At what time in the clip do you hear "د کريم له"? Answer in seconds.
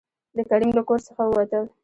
0.37-0.81